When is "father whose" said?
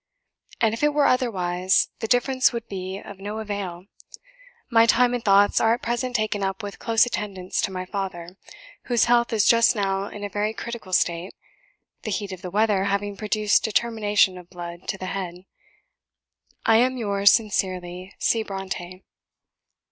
7.85-9.05